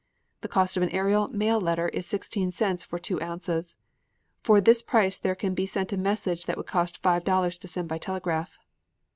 [0.39, 3.77] The cost of an aerial mail letter is sixteen cents for two ounces.
[4.41, 7.67] For this price there can be sent a message that would cost five dollars to
[7.67, 8.57] send by telegraph.